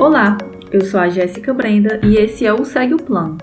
[0.00, 0.38] Olá,
[0.72, 3.36] eu sou a Jéssica Brenda e esse é o Segue o Plano.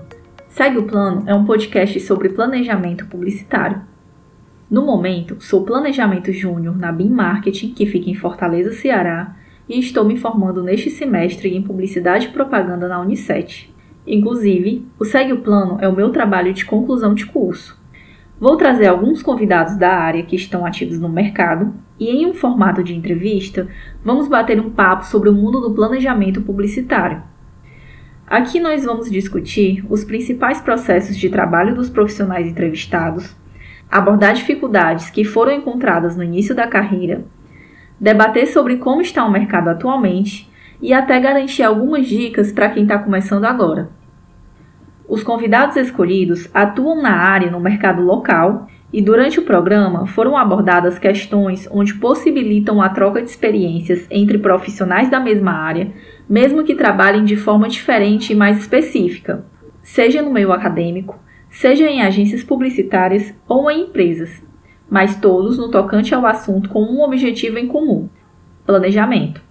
[0.48, 3.80] Segue o Plano é um podcast sobre planejamento publicitário.
[4.68, 9.36] No momento, sou planejamento júnior na BIM Marketing, que fica em Fortaleza, Ceará,
[9.68, 13.70] e estou me formando neste semestre em publicidade e propaganda na Unicef.
[14.04, 17.80] Inclusive, o Segue o Plano é o meu trabalho de conclusão de curso.
[18.40, 22.84] Vou trazer alguns convidados da área que estão ativos no mercado e, em um formato
[22.84, 23.66] de entrevista,
[24.04, 27.20] vamos bater um papo sobre o mundo do planejamento publicitário.
[28.24, 33.34] Aqui nós vamos discutir os principais processos de trabalho dos profissionais entrevistados,
[33.90, 37.24] abordar dificuldades que foram encontradas no início da carreira,
[37.98, 40.48] debater sobre como está o mercado atualmente
[40.80, 43.97] e até garantir algumas dicas para quem está começando agora.
[45.08, 50.98] Os convidados escolhidos atuam na área no mercado local e durante o programa foram abordadas
[50.98, 55.90] questões onde possibilitam a troca de experiências entre profissionais da mesma área,
[56.28, 59.46] mesmo que trabalhem de forma diferente e mais específica,
[59.82, 64.46] seja no meio acadêmico, seja em agências publicitárias ou em empresas,
[64.90, 68.10] mas todos no tocante ao assunto com um objetivo em comum:
[68.66, 69.47] planejamento.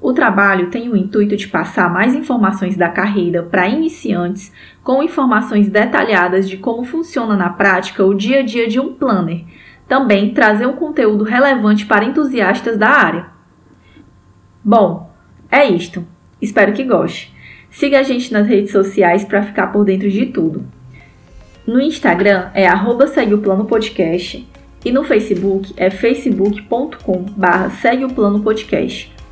[0.00, 4.52] O trabalho tem o intuito de passar mais informações da carreira para iniciantes,
[4.84, 9.44] com informações detalhadas de como funciona na prática o dia a dia de um planner.
[9.88, 13.26] Também trazer um conteúdo relevante para entusiastas da área.
[14.62, 15.10] Bom,
[15.50, 16.04] é isto.
[16.42, 17.34] Espero que goste.
[17.70, 20.66] Siga a gente nas redes sociais para ficar por dentro de tudo.
[21.66, 24.46] No Instagram é arroba segue o plano podcast
[24.84, 29.15] e no Facebook é facebook.com barra segue o plano podcast.